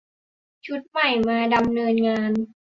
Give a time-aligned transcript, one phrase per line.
[0.65, 2.31] ชุดใหม่มาดำเนินงาน